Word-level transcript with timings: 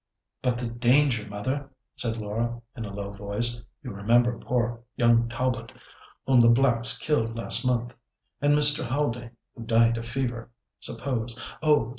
"But 0.41 0.57
the 0.57 0.65
danger, 0.65 1.27
mother!" 1.27 1.69
said 1.93 2.17
Laura, 2.17 2.59
in 2.75 2.85
a 2.85 2.91
low 2.91 3.11
voice; 3.13 3.61
"you 3.83 3.91
remember 3.91 4.35
poor 4.39 4.81
young 4.95 5.29
Talbot, 5.29 5.71
whom 6.25 6.39
the 6.41 6.49
blacks 6.49 6.97
killed 6.97 7.35
last 7.37 7.63
month, 7.63 7.93
and 8.41 8.55
Mr. 8.57 8.83
Haldane, 8.83 9.37
who 9.53 9.61
died 9.63 9.97
of 9.97 10.07
fever. 10.07 10.49
Suppose—oh! 10.79 11.89